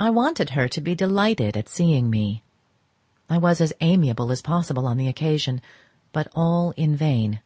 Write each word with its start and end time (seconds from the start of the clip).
I 0.00 0.10
wanted 0.10 0.50
her 0.50 0.66
to 0.66 0.80
be 0.80 0.96
delighted 0.96 1.56
at 1.56 1.68
seeing 1.68 2.10
me. 2.10 2.42
I 3.30 3.38
was 3.38 3.60
as 3.60 3.72
amiable 3.80 4.32
as 4.32 4.42
possible 4.42 4.84
on 4.84 4.96
the 4.96 5.06
occasion, 5.06 5.62
but 6.10 6.26
all 6.34 6.72
in 6.76 6.96
vain. 6.96 7.40